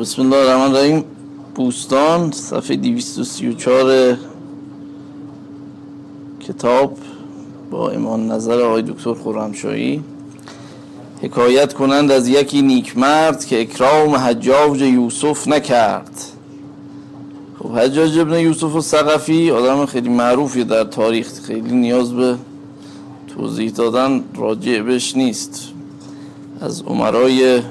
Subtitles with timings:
[0.00, 1.04] بسم الله الرحمن الرحیم
[1.54, 4.16] بوستان صفحه 234
[6.40, 6.98] کتاب
[7.70, 10.04] با امان نظر آقای دکتر خورمشایی
[11.22, 16.24] حکایت کنند از یکی نیکمرد که اکرام حجاج یوسف نکرد.
[17.58, 22.36] خب حجاج ابن یوسف و سقفی آدم خیلی معروفی در تاریخ خیلی نیاز به
[23.36, 25.68] توضیح دادن راجع بهش نیست.
[26.60, 27.62] از عمرای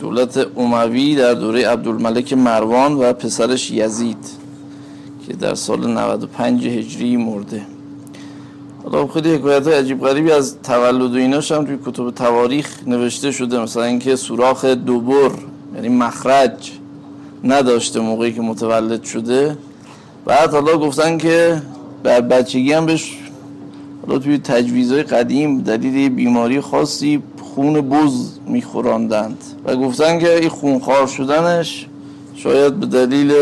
[0.00, 4.26] دولت اموی در دوره عبدالملک مروان و پسرش یزید
[5.26, 7.62] که در سال 95 هجری مرده.
[8.84, 13.30] حالا خیلی حکایت های عجیب غریبی از تولد و ایناش هم توی کتب تواریخ نوشته
[13.30, 13.62] شده.
[13.62, 15.30] مثلا اینکه سوراخ دوبر
[15.74, 16.72] یعنی مخرج
[17.44, 19.56] نداشته موقعی که متولد شده.
[20.24, 21.62] بعد حالا گفتن که
[22.04, 23.16] در بچگی هم بهش
[24.06, 27.22] حالا توی تجویزهای قدیم دلیل بیماری خاصی
[27.54, 29.44] خون بز میخوراندند.
[29.64, 31.86] و گفتن که این خونخوار شدنش
[32.34, 33.32] شاید به دلیل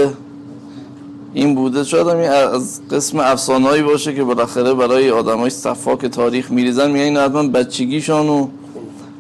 [1.35, 2.17] این بوده شاید هم
[2.55, 7.49] از قسم افسانهایی باشه که بالاخره برای آدم های صفاک تاریخ میریزن میگن این حتما
[7.49, 8.49] بچگیشان و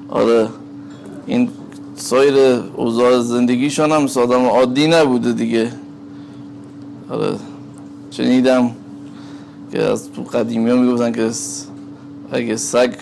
[0.08, 0.48] آره
[1.27, 1.48] این
[1.97, 5.73] سایر اوضاع زندگیشان هم آدم عادی نبوده دیگه.
[7.11, 7.36] آره
[8.11, 8.70] شنیدم
[9.73, 11.30] که از تو قدیمی ها می‌گفتن که
[12.33, 12.95] اگه سگ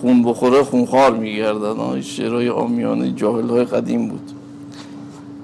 [0.00, 2.00] خون بخوره خونخوار میگردن.
[2.00, 4.30] شعرهای آمیانه جاهل های قدیم بود.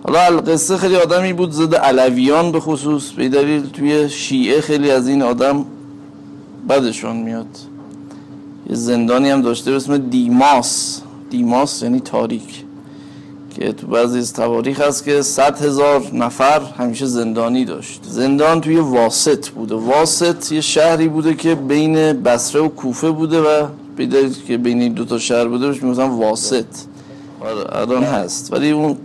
[0.05, 3.11] حالا القصه خیلی آدمی بود زد علویان به خصوص.
[3.11, 5.65] به دلیل توی شیعه خیلی از این آدم
[6.69, 7.59] بدشون میاد.
[8.71, 11.03] یه زندانی هم داشته به اسم دیماس.
[11.31, 12.65] دیماس یعنی تاریک.
[13.57, 18.01] که تو بعضی از تواریخ هست که صد هزار نفر همیشه زندانی داشت.
[18.03, 19.75] زندان توی واسط بوده.
[19.75, 23.67] واسط یه شهری بوده که بین بصره و کوفه بوده و
[23.97, 26.65] به که بین این دو تا شهر بوده بهش می‌گفتن واسط.
[27.73, 28.53] الان هست.
[28.53, 28.97] ولی اون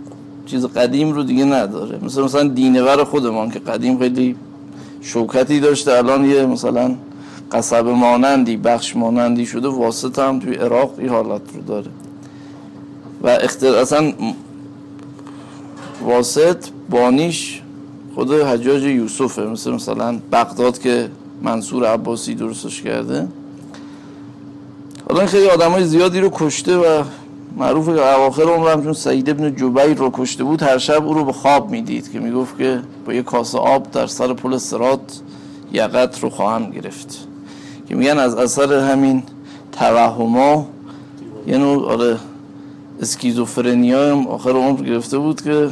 [0.46, 1.98] چیز قدیم رو دیگه نداره.
[2.02, 4.36] مثل مثلا دینور خودمان که قدیم خیلی
[5.00, 6.94] شوکتی داشته الان یه مثلا
[7.52, 11.90] قصب مانندی بخش مانندی شده واسط هم توی عراق این حالت رو داره.
[13.22, 14.12] و اختر اصلا
[16.04, 17.62] واسط بانیش
[18.14, 19.42] خود حجاج یوسفه.
[19.42, 21.08] مثل مثلا بغداد که
[21.42, 23.28] منصور عباسی درستش کرده.
[25.08, 27.02] حالا خیلی آدم های زیادی رو کشته و
[27.56, 31.32] معروف اواخر عمرم چون سعید ابن جبیر رو کشته بود هر شب او رو به
[31.32, 35.20] خواب می‌دید که می‌گفت که با یه کاسه آب در سر پل سرات
[35.72, 37.18] یقت رو خواهم گرفت.
[37.88, 39.22] که میگن از اثر همین
[39.72, 40.66] توهما
[41.46, 42.16] یه نوع آره
[43.00, 45.68] اسکیزوفرنیا هم آخر عمر گرفته بود که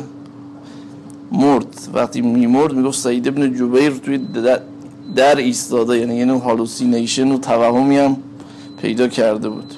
[1.33, 1.89] مرد.
[1.95, 4.21] وقتی میمرد می‌گفت سعید ابن جبیر توی
[5.17, 8.17] در ایستاده یعنی یه نوع هالوسینیشن و توهمی هم
[8.83, 9.75] پیدا کرده بود.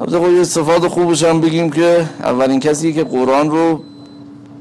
[0.00, 3.80] البته خب یه صفات خوبش هم بگیم که اولین کسی که قرآن رو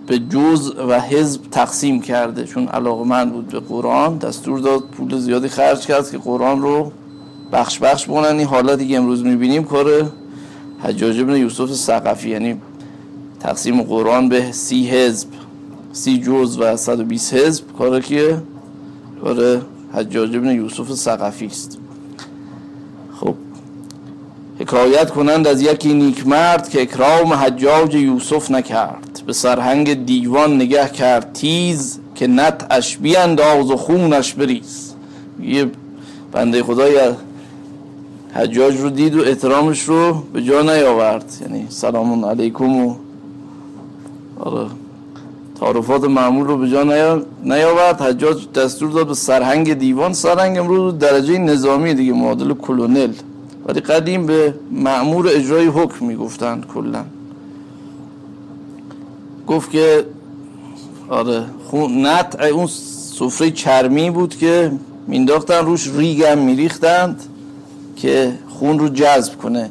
[0.08, 5.18] به جز و حزب تقسیم کرده چون علاقه من بود به قرآن دستور داد پول
[5.18, 6.92] زیادی خرج کرد که قرآن رو
[7.52, 10.12] بخش بخش بونن این حالتی که امروز می‌بینیم کار
[10.84, 12.62] حجاج ابن یوسف سقفی یعنی
[13.40, 15.28] تقسیم قرآن به سی حزب
[15.92, 17.64] سی جز و 120 حزب.
[17.78, 18.42] کار که
[19.24, 19.62] کار
[19.94, 21.80] حجاج ابن یوسف سقفی است.
[24.68, 29.22] حکایت کنند از یکی نیکمرد که اکرام حجاج یوسف نکرد.
[29.26, 34.94] به سرهنگ دیوان نگه کرد تیز که نتعش بیانداز و خونش بریز.
[35.44, 35.72] یه
[36.32, 37.00] بنده خدای
[38.34, 41.34] حجاج رو دید و احترامش رو به جا نیاورد.
[41.42, 42.96] یعنی سلام علیکم و
[44.40, 44.68] آره
[45.60, 46.84] تعارفات معمول رو به جا
[47.44, 48.02] نیاورد.
[48.02, 50.14] حجاج دستور داد به سرهنگ دیوان.
[50.14, 53.14] سرهنگ امروز درجه نظامی دیگه معادل کلونل.
[53.68, 57.04] ولی قدیم به معمور اجرای حکم می‌گفتند کلا.
[59.48, 60.06] گفت که
[61.10, 64.72] آره خون نت اون سفره چرمی بود که
[65.08, 67.24] مینداختن روش ریگم میریختند
[67.96, 69.70] که خون رو جذب کنه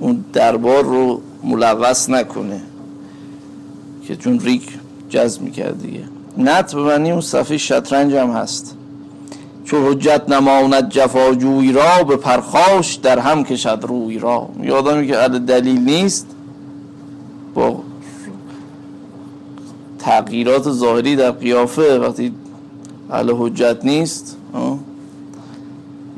[0.00, 2.60] اون دربار رو ملوث نکنه
[4.06, 4.62] که چون ریگ
[5.08, 6.04] جذب می‌کرد دیگه.
[6.38, 8.76] نت به معنی اون صفحه شطرنج هم هست.
[9.70, 14.48] چو حجت نماند جفاجوی را به پرخاش در هم کشد روی را.
[14.62, 16.26] یادمی که عدد دلیل نیست؟
[17.54, 17.82] با
[19.98, 22.32] تغییرات ظاهری در قیافه وقتی
[23.10, 24.36] اهل حجت نیست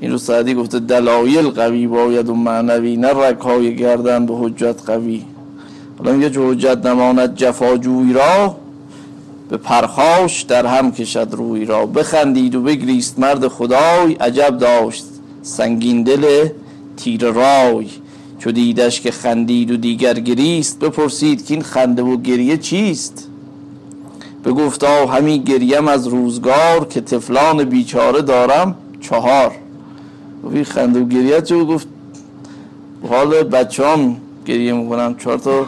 [0.00, 5.25] این رو سعدی گفته دلایل قوی باید و معنوی نه رکای گردن به حجت قوی.
[5.98, 8.56] حالا میگه چو حجت نماند جفاجوی را
[9.52, 15.04] به پرخاش در هم کشد روی را بخندید و بگریست مرد خدای عجب داشت
[15.43, 16.49] سنگین دل
[16.96, 17.87] تیر رای.
[18.38, 23.28] چو دیدش که خندید و دیگر گریست بپرسید که این خنده و گریه چیست؟
[24.44, 29.52] بگفتا همی گریم از روزگار که تفلان بیچاره دارم چهار.
[30.44, 31.87] گفت خنده و گریه چه؟ گفت
[33.08, 34.16] حال بچه هم
[34.46, 35.66] گریه می‌کنم چهار تا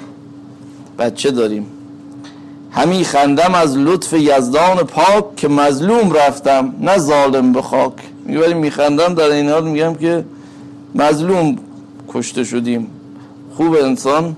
[0.98, 1.66] بچه داریم.
[2.75, 7.93] همی خندم از لطف یزدان پاک که مظلوم رفتم نه ظالم به خاک.
[8.26, 10.25] میگه میخندم در این حال میگم که
[10.94, 11.56] مظلوم
[12.09, 12.87] کشته شدیم.
[13.56, 14.37] خوب انسان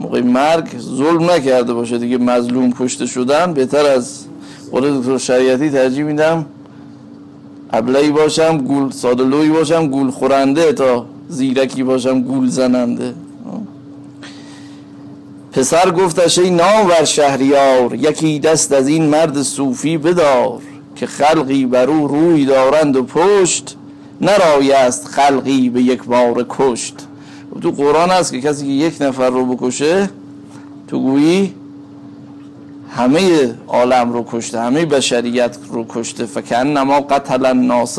[0.00, 3.52] موقع مرگ ظلم نکرده باشه دیگه مظلوم کشته شدن.
[3.52, 4.24] بهتر از
[4.72, 6.46] قول دکتر شریعتی ترجیح میدم
[7.70, 13.14] ابلهی باشم گول سادلوی باشم گول خورنده تا زیرکی باشم گول زننده.
[15.56, 20.60] پسر گفتش ای ناور شهریار یکی دست از این مرد صوفی بدار
[20.96, 23.76] که خلقی بر او روی دارند و پشت
[24.20, 26.94] نرایست خلقی به یک بار کشت.
[27.62, 30.10] تو قرآن هست که کسی که یک نفر رو بکشه
[30.88, 31.54] تو گویی
[32.96, 36.26] همه عالم رو کشته همه بشریت رو کشته.
[36.26, 37.98] فکن نما قتل الناس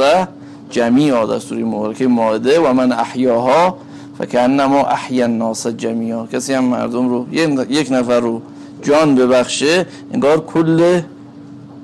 [0.70, 3.78] جمیعا دستوری مبارکه ماده و من احیاها.
[4.20, 6.26] فکانما احیا الناس جمیعا.
[6.26, 7.26] کسی هم مردم رو
[7.70, 8.42] یک نفر رو
[8.82, 11.02] جان ببخشه انگار کل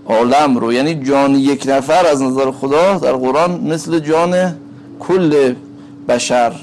[0.05, 4.55] عالم رو یعنی جان یک نفر از نظر خدا در قرآن مثل جان
[4.99, 5.53] کل
[6.09, 6.53] بشر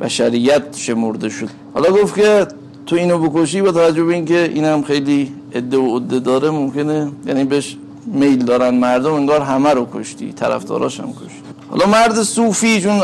[0.00, 1.48] بشریت شمرده شد.
[1.74, 2.46] حالا گفت که
[2.86, 7.44] تو اینو بکشی با توجه به اینکه اینم خیلی عده و عده داره ممکنه یعنی
[7.44, 7.76] بهش
[8.06, 11.43] میل دارن مردم انگار همه رو کشتی طرفداراش هم کشتی.
[11.74, 13.00] حالا مرد صوفی چون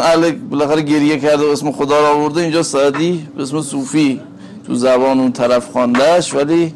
[0.50, 4.20] بالاخره گریه کرده و اسم خدا را آورده اینجا سعدی به اسم صوفی
[4.67, 6.75] تو زبان اون طرف خواندهش ولی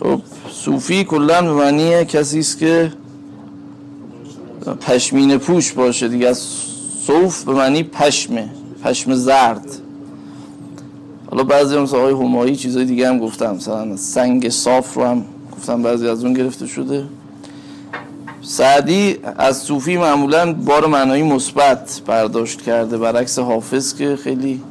[0.00, 0.20] خب
[0.50, 2.92] صوفی کلا به معنی کسی است که
[4.80, 6.28] پشمین پوش باشه دیگه.
[6.28, 6.38] از
[7.06, 8.48] صوف به معنی پشمه
[8.84, 9.66] پشم زرد.
[11.30, 15.24] حالا بعضی هم آقای همایی چیزای دیگه هم گفتم مثلا سنگ صاف رو هم
[15.56, 17.04] گفتم بعضی از اون گرفته شده.
[18.42, 24.62] سعدی از صوفی معمولا بار معنایی مثبت برداشت کرده برعکس حافظ که خیلی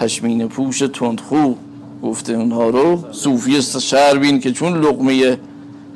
[0.00, 1.54] پشمین پوش تندخو
[2.02, 3.04] گفته اونها رو.
[3.12, 5.38] صوفی شهر که چون لقمه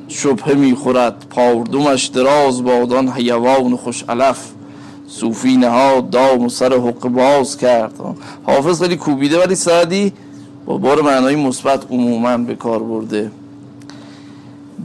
[0.08, 4.48] شبه می‌خورد پاردومش دراز بادان حیوان خوش علف.
[5.06, 7.92] صوفی نهاد دام و سر حق باز کرد.
[8.42, 10.12] حافظ خیلی کوبیده ولی سعدی
[10.66, 13.30] با بار معنایی مثبت عموما به کار برده.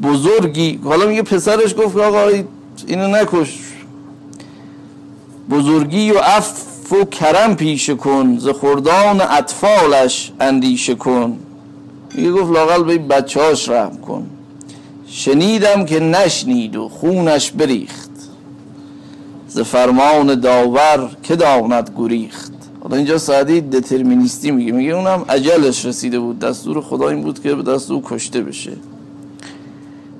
[0.03, 0.79] بزرگی.
[0.83, 2.29] حالا میگه پسرش گفت آقا
[2.87, 3.59] اینو نکش.
[5.49, 11.39] بزرگی و عف و کرم پیش کن ز خردان اطفالش اندیشه کن.
[12.15, 14.27] میگه گفت لاقل به بچه هاش رحم کن.
[15.07, 18.09] شنیدم که نشنید و خونش بریخت.
[19.47, 22.51] ز فرمان داور که داند گریخت.
[22.83, 24.71] حالا اینجا سعدی دترمینیستی میگه.
[24.71, 26.39] میگه اونم عجلش رسیده بود.
[26.39, 28.71] دستور خدا این بود که به دست او کشته بشه.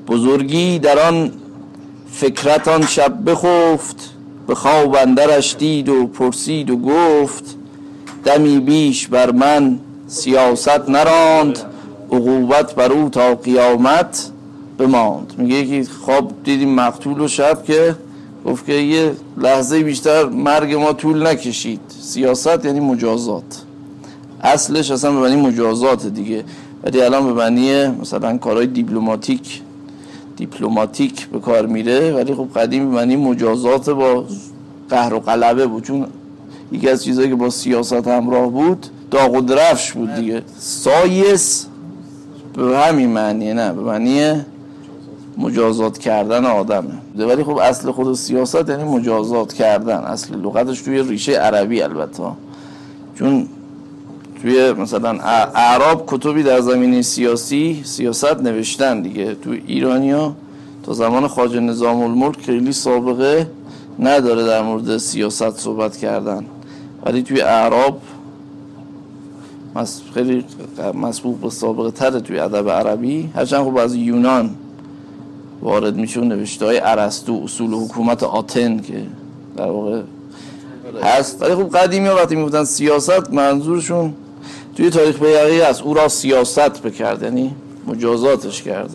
[0.07, 1.31] بزرگی در آن
[2.11, 4.15] فکرت آن شب بخفت
[4.47, 7.55] به خواب اندرش دید و پرسید و گفت
[8.23, 11.59] دمی بیش بر من سیاست نراند
[12.11, 14.31] عقوبت بر او تا قیامت
[14.77, 15.33] بماند.
[15.37, 17.95] میگه یکی خواب دیدیم مقتول و شب که
[18.45, 21.79] گفت که یه لحظه بیشتر مرگ ما طول نکشید.
[22.01, 23.63] سیاست یعنی مجازات.
[24.41, 26.43] اصلش اصلا به معنی مجازات دیگه.
[26.83, 29.61] ولی الان به معنی مثلا کارهای دیپلماتیک
[30.35, 34.25] دیپلماتیک به کار میره ولی خب قدیم معنی مجازات با
[34.89, 35.83] قهر و قلبه بود.
[35.83, 36.07] چون
[36.71, 40.41] یکی از چیزهایی که با سیاست همراه بود داغ و درفش بود دیگه.
[40.57, 41.67] سایس
[42.53, 44.41] به همین معنیه نه به معنی
[45.37, 46.93] مجازات کردن آدمه.
[47.17, 49.97] ولی خب اصل خود سیاست یعنی مجازات کردن.
[49.97, 52.23] اصل لغتش توی ریشه عربی البته.
[53.19, 53.47] چون
[54.45, 55.09] توی مثلا
[55.55, 59.35] اعراب کتبی در زمینه سیاسی سیاست نوشتن دیگه.
[59.35, 60.35] تو ایرانیا
[60.83, 63.47] تا زمان خواجه نظام الملک خیلی سابقه
[63.99, 66.45] نداره در مورد سیاست صحبت کردن.
[67.05, 68.01] ولی توی اعراب
[70.13, 70.45] خیلی
[70.93, 73.29] مسبوق به سابقه تره توی ادب عربی.
[73.35, 74.49] هرچند خب از یونان
[75.61, 79.01] وارد میشه نوشته های عرستو اصول حکومت آتن که
[79.57, 80.01] در واقع
[81.03, 81.41] هست.
[81.41, 84.13] ولی خب قدیمی وقتی می‌گفتن سیاست منظورشون
[84.75, 85.81] توی تاریخ بیقی هست.
[85.81, 87.55] او را سیاست بکرد یعنی
[87.87, 88.89] مجازاتش کرد.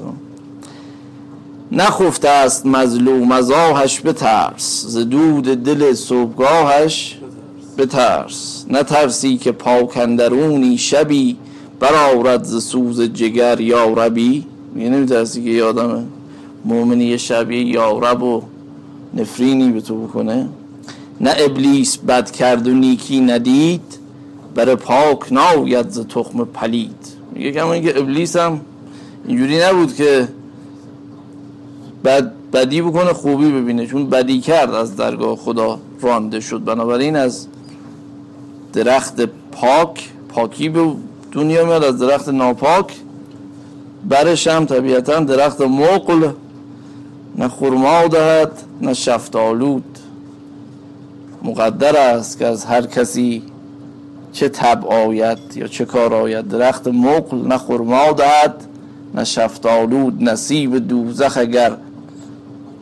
[1.72, 4.84] نخفته است مظلوم از آهش بترس.
[4.88, 7.18] ز دود دل صبحگاهش
[7.78, 8.64] بترس.
[8.70, 11.36] نترسی که پاکندرونی شبی
[11.80, 14.46] برآورد ز سوز جگر یا ربی.
[14.74, 16.06] میگه نمیترسی که یه آدم
[16.64, 18.42] مؤمنی شبی یا رب و
[19.14, 20.48] نفرینی به تو بکنه.
[21.20, 23.99] نه ابلیس بد کرد و نیکی ندید.
[24.54, 27.06] بر پاک ناید ز تخم پلید.
[27.32, 28.60] میگه کما اینکه ابلیس هم
[29.26, 30.28] اینجوری نبود که
[32.04, 33.86] بد بدی بکنه خوبی ببینه.
[33.86, 36.64] چون بدی کرد از درگاه خدا رانده شد.
[36.64, 37.46] بنابراین از
[38.72, 39.20] درخت
[39.52, 40.92] پاک پاکی به
[41.32, 41.84] دنیا میاد.
[41.84, 42.96] از درخت ناپاک
[44.08, 46.30] برش هم طبیعتا درخت مقل
[47.38, 49.98] نه خرما دهد نه شفتالود.
[51.42, 53.42] مقدر است که از هر کسی
[54.32, 58.54] چه تب آید یا چه کار آید؟ درخت مقل نه خرما دهد
[59.14, 61.72] نه شفتالود نصیب دوزخ اگر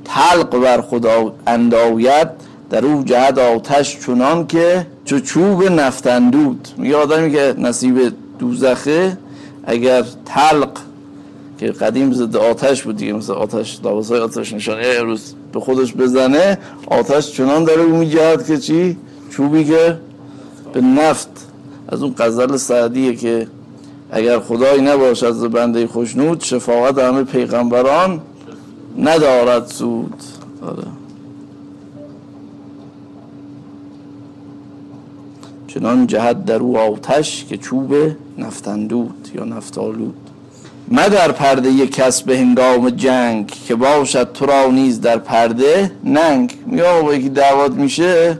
[0.04, 2.28] تلق بر خدا انداید.
[2.70, 9.18] در او جهد آتش چنان که چو چوب نفتندود میگه آدمی که نصیب دوزخه
[9.66, 10.70] اگر تلق
[11.58, 16.58] که قدیم ضد آتش بود دیگه مثل آتش های آتش نشانه روز به خودش بزنه
[16.86, 18.96] آتش چنان داره او میجهد که چی؟
[19.30, 19.98] چوبی که
[20.72, 21.28] به نفت.
[21.88, 23.46] از اون قذل سعدیه که
[24.10, 28.20] اگر خدایی نباشد از بنده خوشنود شفاعت همه پیغمبران
[28.98, 30.22] ندارد سود.
[30.62, 30.84] آره.
[35.66, 37.94] چنان جهت در او آتش که چوب
[38.38, 40.14] نفتندود یا نفتالود.
[40.90, 46.58] مدر پرده یک کس به هنگام جنگ که باشد تو را نیز در پرده ننگ.
[46.66, 48.38] میگه آقا یکی دعوت میشه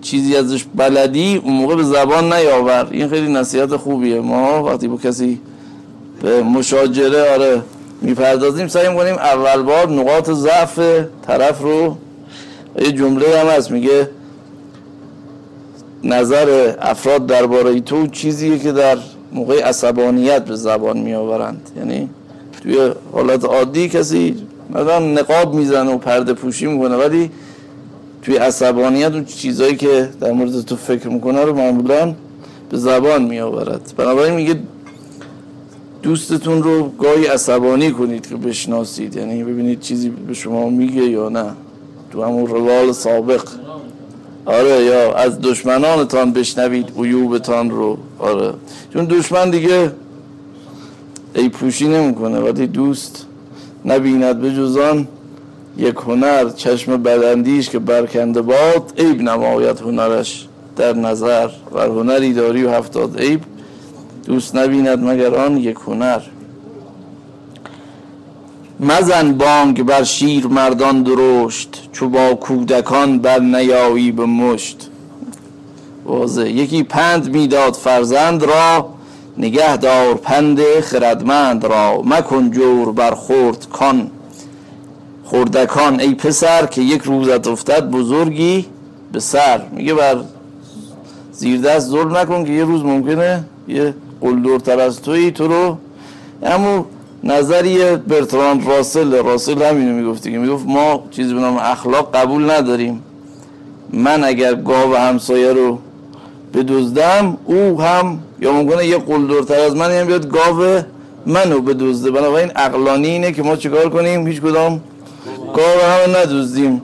[0.00, 2.88] چیزی ازش بلدی اون موقع به زبان نیاور.
[2.90, 4.20] این خیلی نصیحت خوبیه.
[4.20, 5.40] ما وقتی با کسی
[6.22, 7.62] به مشاجره آره
[8.02, 10.78] می‌پردازیم سعی کنیم اول بار نقاط ضعف
[11.26, 11.96] طرف رو
[12.78, 14.08] یه جمله هم هست میگه
[16.04, 18.98] نظر افراد درباره تو چیزیه که در
[19.32, 22.08] موقع عصبانیت به زبان می آورند یعنی
[22.62, 24.36] توی حالت عادی کسی
[24.70, 27.30] مثلا نقاب می‌زنه و پرده پوشی می‌کنه ولی
[28.22, 32.14] توی عصبانیت اون چیزایی که در مورد تو فکر می‌کنه رو معمولا
[32.70, 34.56] به زبان می آورد بنابراین میگه
[36.02, 39.16] دوستتون رو گاهی عصبانی کنید که بشناسید.
[39.16, 41.50] یعنی ببینید چیزی به شما میگه یا نه.
[42.12, 43.48] تو همون روال سابق.
[44.46, 47.98] آره یا از دشمنانتان بشنوید عیوبتان رو.
[48.18, 48.52] آره.
[48.92, 49.92] چون دشمن دیگه
[51.34, 52.38] ای پوشی نمی‌کنه.
[52.40, 53.26] ولی دوست
[53.84, 55.08] نبیند به جزان
[55.76, 60.46] یک هنر چشم بدندیش که برکنده باد عیب نماید هنرش
[60.76, 61.48] در نظر.
[61.72, 63.40] و هنری داری و هفتاد عیب
[64.26, 66.20] دوست نبیند مگر آن یک هنر.
[68.80, 74.90] مزن بانگ بر شیر مردان درشت چو با کودکان بر نیایی به مشت
[76.04, 76.48] واضح.
[76.48, 78.88] یکی پند می‌داد فرزند را
[79.38, 82.02] نگه دار پند خردمند را.
[82.04, 84.10] مکن جور بر خورد کان.
[85.30, 88.66] خوردکان ای پسر که یک روزت افتد بزرگی
[89.12, 89.60] به سر.
[89.72, 90.16] میگه بر
[91.32, 95.76] زیر دست ظلم نکن که یه روز ممکنه یه قلدورتر از توی تو رو.
[96.42, 96.86] اما
[97.24, 103.02] نظریه برتران راسل راسل همینو می‌گفتی که می‌گفت ما چیزی به نام اخلاق قبول نداریم.
[103.92, 105.78] من اگر گاو همسایه رو
[106.54, 110.80] بدزدم او هم یا ممکنه یه قلدرتر از من هم بیاد گاو
[111.26, 112.10] منو بدزده.
[112.10, 114.80] بنابراین اقلانی اینه که ما چیکار کنیم؟ هیچ کدام
[115.54, 116.82] گاو هم ندزدیم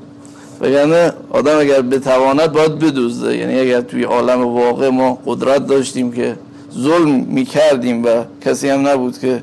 [0.63, 6.37] یعنی آدم اگر بتواند باید بدزده یعنی اگر توی عالم واقع ما قدرت داشتیم که
[6.79, 8.09] ظلم می‌کردیم و
[8.45, 9.43] کسی هم نبود که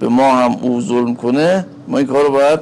[0.00, 2.60] به ما هم او ظلم کنه ما این کار رو باید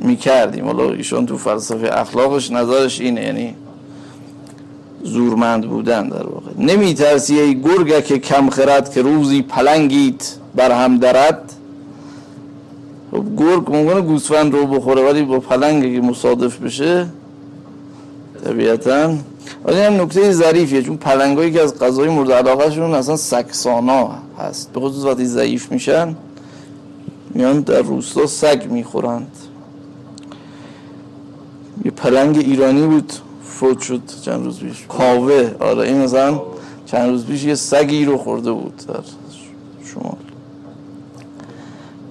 [0.00, 0.64] می‌کردیم.
[0.64, 3.54] حالا ایشان تو فلسفه اخلاقش نظرش اینه یعنی
[5.04, 6.50] زورمند بودن در واقع.
[6.58, 11.52] نمی ترسی ای گرگه که کم خرد که روزی پلنگیت بر هم درد.
[13.12, 17.06] گرگ ممکنه گوسفند رو بخوره ولی با پلنگ اگه مصادف بشه
[18.44, 19.14] طبیعتا.
[19.64, 24.72] ولی هم نکته ظریفیه چون پلنگایی که از غذای مورد علاقه شون اصلا سکسانا هست.
[24.72, 26.16] به خصوص وقتی ضعیف میشن
[27.34, 29.36] میان در روستا سگ می‌خورند.
[31.84, 33.12] یه پلنگ ایرانی بود
[33.44, 34.86] فوت شد چند روز پیش.
[34.88, 36.40] کاوه آره این مثلا
[36.86, 39.00] چند روز پیش یه سگی رو خورده بود در
[39.84, 40.29] شمال.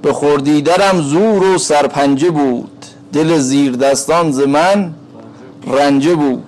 [0.02, 2.86] به خوردی درم زور و سرپنجه بود.
[3.14, 4.94] دل زیر دستان ز من
[5.68, 6.44] رنجه بود.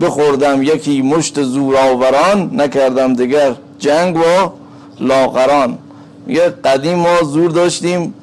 [0.00, 4.52] بخوردم یکی مشت زورآوران نکردم دگر جنگ با
[5.00, 5.78] لاغران.
[6.26, 8.14] میگه قدیم ما زور داشتیم.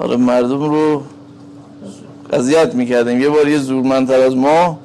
[0.00, 1.02] آره مردم رو
[2.32, 3.20] اذیت می‌کردیم.
[3.20, 4.78] یه بار یه زورمندتر از ما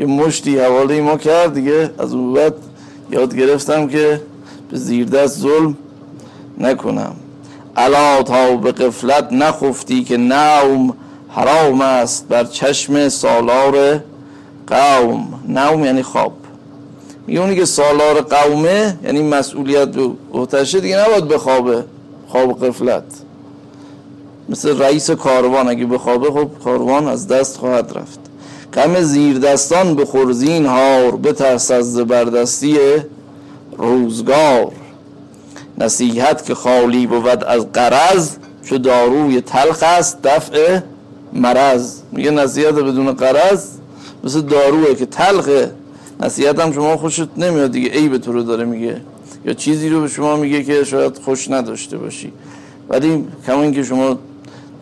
[0.00, 1.90] یه مشتی حواله ما کرد دیگه.
[1.98, 2.54] از اون بعد
[3.10, 4.20] یاد گرفتم که
[4.70, 5.76] به زیر دست ظلم
[6.58, 7.14] نکنم.
[7.76, 10.94] الا تا به قفلت نخفتی که نوم
[11.28, 14.00] حرام است بر چشم سالار
[14.66, 15.40] قوم.
[15.48, 16.32] نوم یعنی خواب.
[17.26, 21.84] میگه که سالار قومه یعنی مسئولیت به دیگه نباید بخوابه
[22.28, 23.04] خواب قفلت
[24.48, 28.18] مثل رئیس کاروان اگه بخوابه خب کاروان از دست خواهد رفت.
[28.74, 32.78] غم زیر دستان به خورزین هار بترس از زبردستی
[33.78, 34.72] روزگار.
[35.78, 40.80] نصیحت که خالی بود از قرض چو داروی تلخ است دفع
[41.32, 42.00] مرض.
[42.12, 43.66] میگه نصیحت بدون قرض
[44.24, 45.70] مثل داروه که تلخه
[46.20, 49.00] نصیحت هم شما خوشت نمیاد دیگه ای به تو رو داره میگه.
[49.44, 52.32] یا چیزی رو به شما میگه که شاید خوش نداشته باشی.
[52.88, 54.18] ولی کما که شما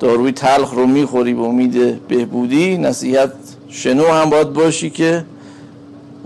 [0.00, 3.32] داروی تلخ رو می‌خوری به امید بهبودی نصیحت
[3.68, 5.24] شنو هم باید باشی که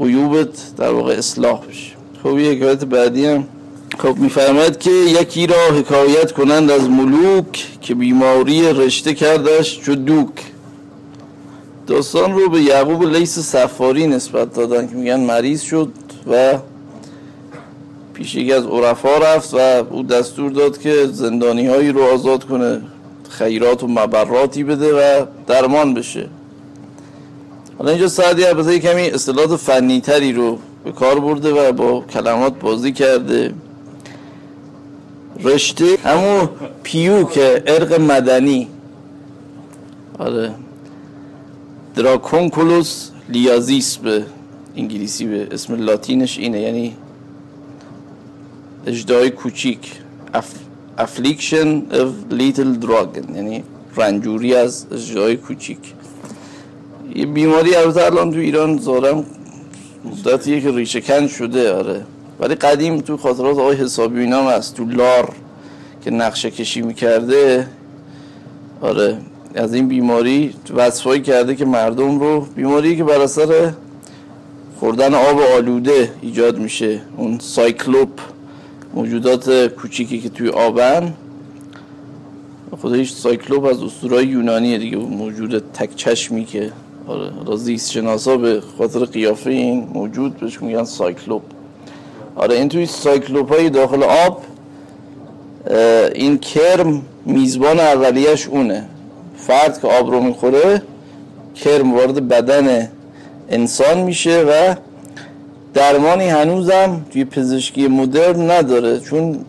[0.00, 1.92] عیوبت در واقع اصلاح بشه.
[2.22, 3.44] خب یک حکایت بعدی هم
[3.98, 10.28] خب میفرماید که یکی را حکایت کنند از ملوک که بیماری رشته کردش چو دوک
[11.86, 15.92] داستان رو به یعقوب لیس سفاری نسبت دادن که میگن مریض شد
[16.30, 16.58] و
[18.14, 19.58] پیش یکی از عرفا رفت و
[19.90, 22.80] او دستور داد که زندانی هایی رو آزاد کنه
[23.30, 26.28] خیرات و مبراتی بده و درمان بشه.
[27.78, 32.60] حالا اینجا سعدی البته کمی اصطلاحات فنی تری رو به کار برده و با کلمات
[32.60, 33.54] بازی کرده.
[35.44, 36.48] رشته همون
[36.82, 38.68] پیوکه عرق مدنی.
[40.18, 40.54] آره.
[41.94, 44.24] dracunculiasis به
[44.76, 46.96] انگلیسی به اسم لاتینش اینه یعنی
[48.86, 49.92] اژدهای کوچیک.
[50.98, 53.64] affliction of little dragon یعنی
[53.96, 55.78] رنجوری از اجدای کوچیک.
[57.14, 59.24] یه بیماری البته الان تو ایران زارم
[60.04, 62.04] مدتیه که ریشه کن شده آره.
[62.40, 64.76] ولی قدیم تو خاطرات آقای حسابی اینا هست.
[64.76, 65.34] تو لار
[66.04, 67.66] که نقشه کشی می‌کرده.
[68.80, 69.18] آره
[69.54, 73.72] از این بیماری وصفایی کرده که مردم رو بیماری که بر اثر
[74.80, 77.00] خوردن آب آلوده ایجاد میشه.
[77.16, 78.08] اون سایکلوپ
[78.94, 81.14] موجودات کوچیکی که توی آبن.
[82.80, 84.96] خودش cyclop از اسطورهای یونانیه دیگه.
[84.96, 86.72] موجود تک چشمی که
[87.06, 91.42] آره زیست شناسا به خاطر قیافه این موجود بهش میگن cyclop.
[92.38, 94.42] آره این توی cyclop های داخل آب
[96.14, 98.84] این کرم میزبان اولیش اونه.
[99.36, 100.82] فرد که آب رو می‌خوره
[101.54, 102.88] کرم وارد بدن
[103.48, 104.74] انسان میشه و
[105.74, 109.44] درمانی هنوزم توی پزشکی مدرن نداره چون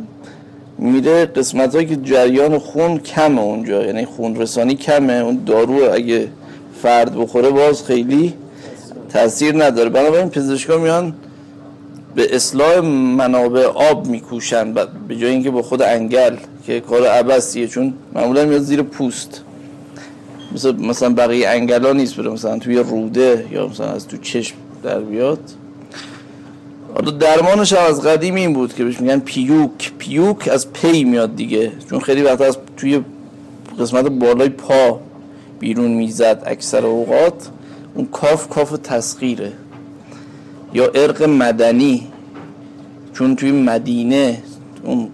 [0.77, 5.13] میره قسمت که جریان خون کمه اونجا یعنی خون رسانی کمه.
[5.13, 6.27] اون دارو اگه
[6.81, 8.33] فرد بخوره باز خیلی
[9.09, 9.89] تاثیر نداره.
[9.89, 11.13] بنابراین پزشکا میان
[12.15, 12.79] به اصلاح
[13.17, 18.61] منابع آب میکوشن به جای اینکه با خود انگل که کار عبستیه چون معمولا میاد
[18.61, 19.41] زیر پوست.
[20.51, 24.99] مثل مثلا بقیه انگلا نیست بره مثلا توی روده یا مثلا از تو چشم در
[24.99, 25.39] بیاد.
[26.95, 29.91] حالا درمانش از قدیم این بود که بهش میگن پیوک.
[29.97, 33.01] پیوک از پی میاد دیگه چون خیلی وقت از توی
[33.79, 34.99] قسمت بالای پا
[35.59, 37.49] بیرون می‌زد اکثر اوقات.
[37.95, 39.51] اون کاف کاف تسخیره.
[40.73, 42.07] یا ارق مدنی
[43.13, 44.43] چون توی مدینه
[44.83, 45.07] اون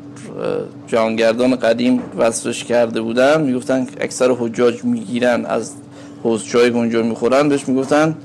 [0.87, 5.71] جهانگردان قدیم وصفش کرده بودن می‌گفتن اکثر حجاج می‌گیرن از
[6.23, 8.15] حوزچای که اونجا می‌خورن بهش می‌گفتن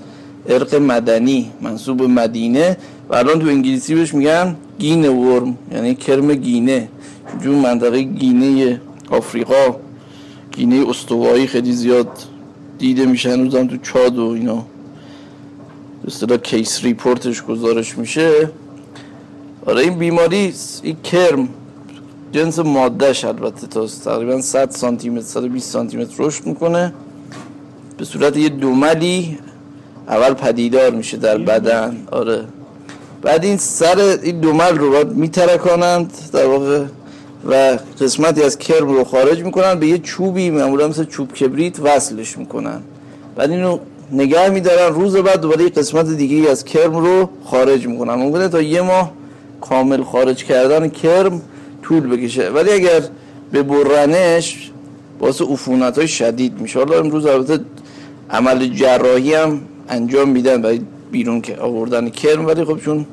[0.49, 2.77] عرق مدنی منسوب مدینه.
[3.09, 6.89] و الان تو انگلیسی بهش میگن Guinea worm یعنی کرم گینه.
[7.43, 9.77] چون منطقه گینه آفریقا
[10.53, 12.09] گینه استوایی خیلی زیاد
[12.79, 14.67] دیده میشه هنوزم تو چاد و اینا.
[16.07, 18.51] اصطلاح case report ش گزارش میشه.
[19.67, 21.49] آره این بیماری این کرم
[22.33, 26.93] جنس مادهش البته تا تقریبا 100 سانتی متر 120 سانتی متر رشد می‌کنه.
[27.99, 29.39] به صورت یه دوملی
[30.09, 31.97] اول پدیدار میشه در بدن.
[32.11, 32.45] آره.
[33.23, 36.85] بعد این سر این دومل رو باید میترکانند در واقع
[37.49, 42.39] و قسمتی از کرم رو خارج می‌کنن به یه چوبی معمولا مثل چوب کبریت وصلش
[42.39, 42.81] می‌کنن
[43.37, 43.79] بعد اینو
[44.13, 44.95] نگه میدارن.
[44.95, 48.15] روز بعد دوباره قسمت دیگه از کرم رو خارج می‌کنن.
[48.15, 49.13] ممکنه تا یه ماه
[49.61, 51.43] کامل خارج کردن کرم
[51.83, 52.49] طول بکشه.
[52.49, 53.01] ولی اگر
[53.53, 54.71] به برنش
[55.21, 56.79] واسه عفونت های شدید میشه.
[56.79, 57.65] حالا امروز البته
[58.31, 60.81] عمل جراحی هم انجام میدن برای
[61.13, 62.47] بیرون که آوردن کرم.
[62.47, 63.07] ولی خب چون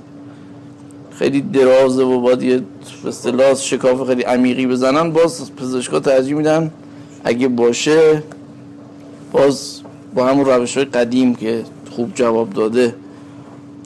[1.12, 2.62] خیلی درازه و باید یه
[3.07, 6.71] اصطلاح شکاف خیلی عمیقی بزنن باز پزشکا ترجیح میدن
[7.23, 8.23] اگه باشه
[9.31, 9.76] باز
[10.17, 12.95] با همون روش های قدیم که خوب جواب داده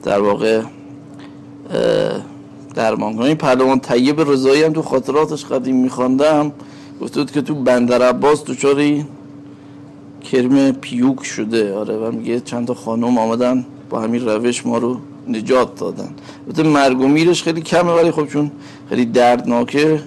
[0.02, 0.62] در واقع
[2.74, 6.52] درمان کنه این پهلوان طیب رضایی هم تو خاطراتش قدیم میخواندم.
[7.00, 9.06] گفته بود که تو بندر عباس چاری
[10.20, 11.74] کرم پیوک شده.
[11.74, 14.96] آره و میگه چند تا خانم آمدن با همین روش ما رو
[15.28, 16.08] نجات دادن.
[16.46, 18.50] البته مرگ و میرش خیلی کمه ولی خب چون
[18.88, 20.00] خیلی دردناکه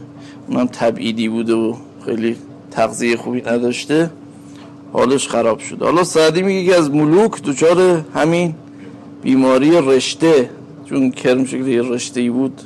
[0.48, 1.74] اونم تبعیدی بوده و
[2.06, 2.36] خیلی
[2.72, 4.10] تغذیه خوبی نداشته.
[4.96, 8.56] حالش خراب شده حالا سعدی میگه که از ملوک دچار همین
[9.22, 10.50] بیماری رشته
[10.86, 12.62] چون کرم شکلی رشته ای بود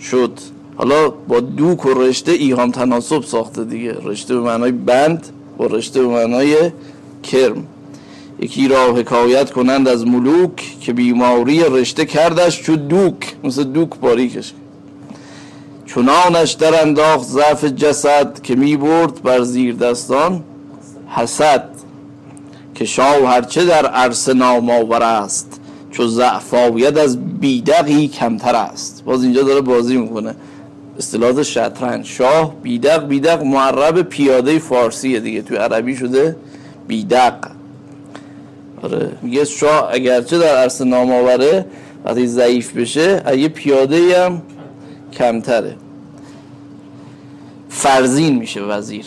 [0.00, 0.30] شد.
[0.76, 3.96] حالا با دوک و رشته ایهام تناسب ساخته دیگه.
[4.02, 5.26] رشته به معنای بند
[5.58, 6.56] با رشته به معنای
[7.22, 7.66] کرم.
[8.40, 14.52] یکی را حکایت کنند از ملوک که بیماری رشته کردش چو دوک مثل دوک باریکش.
[15.86, 20.42] چنانش در انداخت ضعف جسد که می برد بر زیر دستان
[21.14, 21.68] حسد
[22.74, 26.54] که شاه هرچه در عرصه نامآور است چو ضعف
[26.96, 29.02] از بیدقی کمتر است.
[29.04, 30.34] باز اینجا داره بازی می‌کنه.
[30.98, 32.06] اصطلاحات شطرنج.
[32.06, 35.42] شاه بیدق بیدق معرب پیاده فارسیه دیگه.
[35.42, 36.36] توی عربی شده
[36.88, 37.34] بیدق.
[38.82, 41.66] آره میگه شاه اگرچه در عرصه نامآوره
[42.04, 44.42] وقتی ضعیف بشه اگه پیاده هم
[45.12, 45.76] کمتره.
[47.68, 49.06] فرزین میشه وزیر.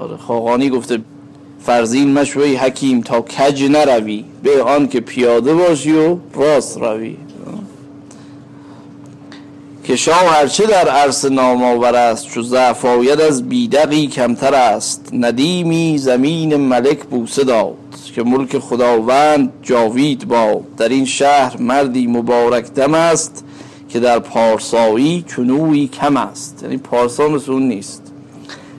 [0.00, 0.98] آره خاقانی گفته
[1.66, 7.16] فرزین مشوی حکیم تا کج نروی؟ به آن که پیاده باشی و راست روی.
[9.84, 15.08] که شاه هرچه در عرص نامآور است چو ضعف از بیدقی کمتر است.
[15.12, 17.74] ندیمی زمین ملک بوسه داد
[18.14, 20.76] که ملک خداوند جاوید باد.
[20.76, 23.44] در این شهر مردی مبارک دم است
[23.88, 26.60] که در پارسایی چنوی کم است.
[26.62, 28.02] یعنی پارسا مثل اون نیست.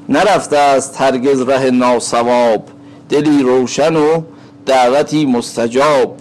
[0.10, 2.64] نرفته است هرگز ره ناسواب.
[3.10, 4.22] دلی روشن و
[4.66, 6.18] دعوتی مستجاب.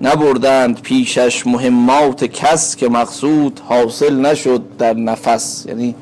[0.00, 5.66] نبردند پیشش مهمات کس که مقصود حاصل نشد در نفس.
[5.68, 5.94] یعنی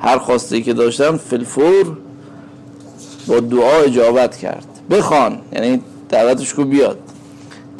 [0.00, 1.96] هر خواسته که داشتم فلفور
[3.26, 4.66] با دعا اجابت کرد.
[4.90, 6.98] بخوان یعنی دعوتش کو بیاد.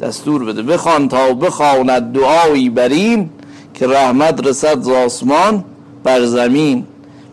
[0.01, 0.61] دستور بده.
[0.61, 3.29] بخوان تا بخواند دعایی برین
[3.73, 5.63] که رحمت رسد ز آسمان
[6.03, 6.85] بر زمین.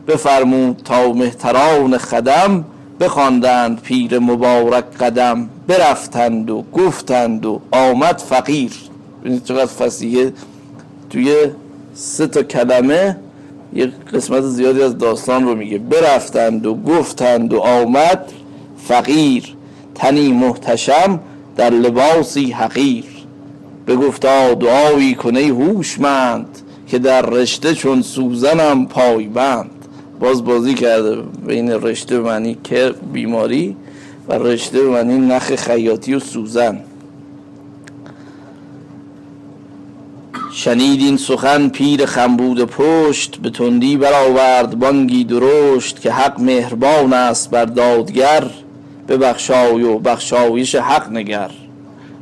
[0.09, 2.64] بفرمود تا مهتران خدم
[3.01, 8.73] بخواندند پیر مبارک قدم برفتند و گفتند و آمد فقیر.
[9.21, 10.33] ببینید چقدر فسیحه
[11.11, 11.37] توی
[11.95, 13.17] سه تا کلمه
[13.75, 15.79] یه قسمت زیادی از داستان رو میگه.
[15.79, 18.33] برفتند و گفتند و آمد
[18.89, 19.45] فقیر.
[19.95, 21.21] تنی محتشم
[21.57, 23.05] در لباسی حقیر.
[23.87, 29.80] بگفتا دعایی کنه هوشمند که در رشته چون سوزنم پایبند.
[30.20, 33.76] باز بازی کرده بین رشته به معنی که بیماری
[34.28, 36.80] و رشته به معنی نخ خیاطی و سوزن.
[40.52, 47.50] شنید این سخن پیر خنبود پشت به تندی برآورد بانگی درشت که حق مهربان است
[47.50, 48.50] بر دادگر
[49.09, 51.50] ببخشای و بخشایش حق نگر.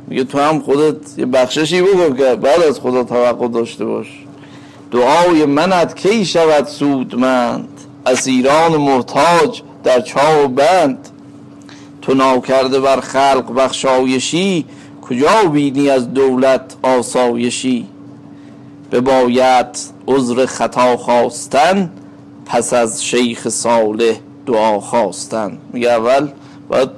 [0.07, 4.07] میگه تو هم خودت یه بخششی بکن که بعد از خدا توقع داشته باش.
[4.91, 11.09] دعای منت کی شود سودمند؟ اسیران محتاج در چاه و بند.
[12.01, 14.65] تو ناکرده بر خلق بخشایشی
[15.01, 17.87] کجا بینی از دولت آسایشی؟
[19.05, 21.91] باید عذر خطا خواستن
[22.45, 25.57] پس از شیخ صالح دعا خواستن.
[25.73, 26.27] میگه اول
[26.69, 26.89] باید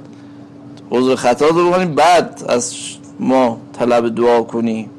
[0.92, 2.76] عذر خطا رو بکنی بعد از
[3.20, 4.90] ما طلب دعا کنی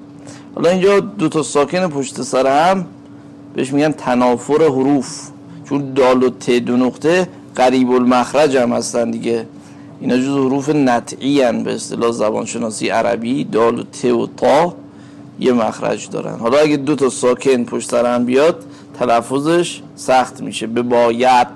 [0.55, 2.87] حالا اینجا دو تا ساکن پشت سر هم
[3.55, 5.32] بهش میگن تنافر حروف.
[5.73, 9.47] چون دال و ت دو نقطه قریب المخرج هم هستن دیگه.
[10.01, 14.75] اینا جز حروف نطعی هن به اصطلاح زبانشناسی عربی دال و ت و تا
[15.41, 16.39] یه مخرج دارن.
[16.39, 18.65] حالا اگه دو تا ساکن پشت بیاد
[18.99, 20.67] تلفظش سخت میشه.
[20.67, 21.49] به باید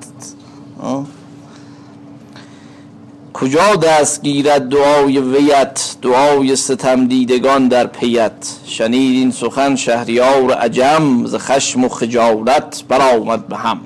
[3.32, 8.56] کجا دست گیرد دعای ویت؟ دعای ستم دیدگان در پیت.
[8.64, 13.80] شنید این سخن شهریار عجم ز خشم و خجالت برآمد به هم.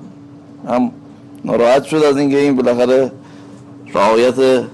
[0.68, 0.90] هم
[1.44, 3.12] ناراحت شد از اینکه این بالاخره
[3.94, 4.64] رعایت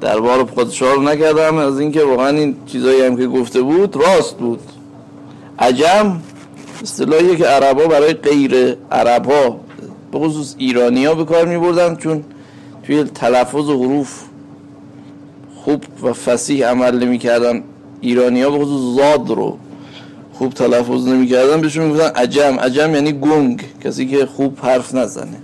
[0.00, 4.60] دربار پادشاه رو نکردم از اینکه واقعا این چیزایی هم که گفته بود راست بود.
[5.58, 6.20] عجم
[6.82, 9.56] اصطلاحیه که عربا برای غیر عربا
[10.12, 12.24] به خصوص ایرانی ها به کار می بردن چون
[12.86, 14.22] توی تلفظ و حروف
[15.56, 17.62] خوب و فسیح عمل نمی کردن
[18.00, 19.58] ایرانی ها به خصوص زاد رو
[20.32, 22.60] خوب تلفظ نمی کردن بهشون می عجم.
[22.60, 25.36] عجم یعنی گنگ کسی که خوب حرف نزنه.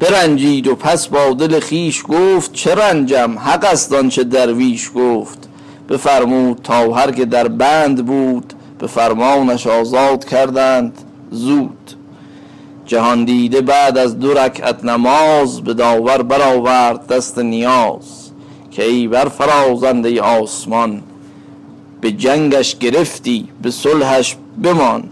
[0.00, 5.48] برنجید و پس با دل خیش گفت چه رنجم؟ حق است چه درویش گفت.
[5.88, 10.98] بفرمود تا هر که در بند بود به فرمانش آزاد کردند
[11.30, 11.90] زود.
[12.86, 18.30] جهان دیده بعد از دو رکعت نماز به داور برآورد دست نیاز.
[18.70, 21.02] که ای بر فرازنده آسمان
[22.00, 25.04] به جنگش گرفتی به صلحش بمان.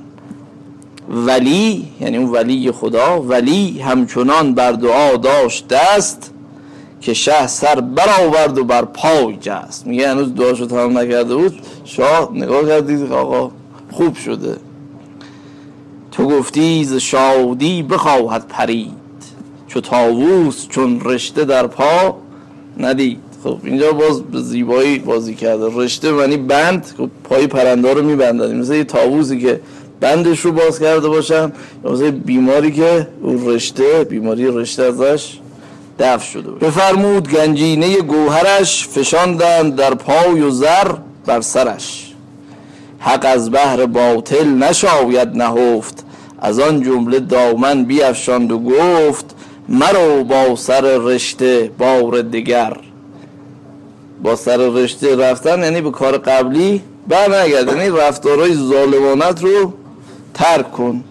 [1.08, 6.32] ولی یعنی اون ولی خدا ولی همچنان بر دعا داشت دست
[7.00, 9.86] که شه سر برآورد و بر پای جست.
[9.86, 11.54] میگه هنوز دعاشو تمام نکرده بود.
[11.84, 13.50] شاه نگاه کردید آقا
[13.92, 14.56] خوب شده.
[16.12, 18.92] تو گفتی ز شادی بخواهد پرید.
[19.68, 22.16] چو تاووس چون رشته در پا
[22.78, 23.25] ندید.
[23.46, 25.66] خب اینجا باز به زیبایی بازی کرده.
[25.72, 28.56] رشته معنی بند خب پای پرنده رو میبندن.
[28.56, 29.60] مثل یه تاووسی که
[30.00, 31.52] بندش رو باز کرده باشن
[31.84, 35.38] یا مثل بیماری که اون رشته بیماری رشته ازش
[35.98, 36.66] دفع شده باشه.
[36.66, 40.92] بفرمود گنجینه گوهرش فشاندند در پای و زر
[41.26, 42.12] بر سرش.
[42.98, 46.04] حق از بحر باطل نشاید نهفت
[46.38, 49.34] از آن جمله دامن بیافشاند و گفت
[49.68, 52.76] مرو با سر رشته بار دیگر
[54.22, 59.72] با سر رشته رفتن یعنی به کار قبلی بر نگرد یعنی رفتارهای ظالمانت رو
[60.34, 61.04] ترک کن.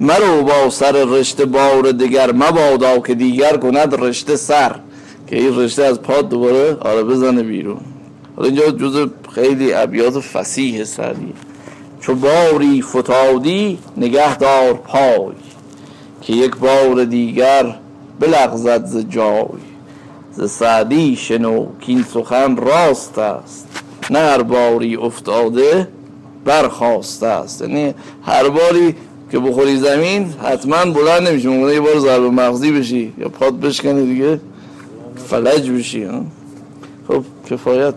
[0.00, 4.74] مرو با سر رشته بار دیگر مبادا که دیگر کند رشته سر
[5.26, 7.80] که این رشته از پاد دوباره آره بزنه بیرون.
[8.36, 11.32] حالا اینجا جز خیلی ابیات فسیح سعدی.
[12.00, 15.34] چو باری فتادی نگهدار پای
[16.20, 17.74] که یک بار دیگر
[18.20, 19.73] بلغزد ز جای.
[20.36, 23.68] ز سعدی شنو که این سخن راست است.
[24.10, 25.88] نه هر باری افتاده
[26.44, 27.60] برخواسته است.
[27.62, 28.94] یعنی هر باری
[29.32, 34.06] که بخوری زمین حتما بلند نمیشه ممکنه یه بار ضرب مغزی بشی یا پاد بشکنی
[34.06, 34.40] دیگه.
[35.16, 36.08] فلج بشی
[37.08, 37.94] خب کفایت.